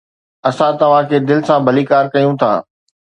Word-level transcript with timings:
اسان 0.49 0.73
توهان 0.79 1.03
کي 1.11 1.17
دل 1.31 1.39
سان 1.49 1.59
ڀليڪار 1.67 2.03
ڪيون 2.15 2.33
ٿا. 2.41 2.51